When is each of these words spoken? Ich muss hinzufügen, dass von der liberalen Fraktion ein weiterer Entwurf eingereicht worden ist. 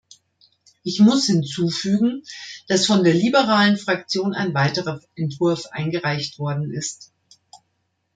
Ich 0.81 0.99
muss 0.99 1.27
hinzufügen, 1.27 2.23
dass 2.67 2.87
von 2.87 3.03
der 3.03 3.13
liberalen 3.13 3.77
Fraktion 3.77 4.33
ein 4.33 4.51
weiterer 4.55 4.99
Entwurf 5.15 5.67
eingereicht 5.67 6.39
worden 6.39 6.73
ist. 6.73 7.11